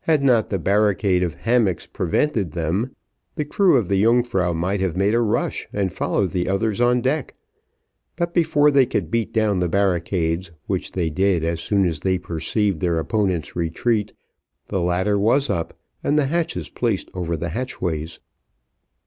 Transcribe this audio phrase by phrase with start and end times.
[0.00, 2.94] Had not the barricade of hammocks prevented them,
[3.34, 7.00] the crew of the Yungfrau might have made a rush, and followed the others on
[7.00, 7.34] deck;
[8.14, 12.18] but, before they could beat down the barricades, which they did as soon as they
[12.18, 14.12] perceived their opponents' retreat,
[14.66, 18.20] the ladder was up, and the hatches placed over the hatchways.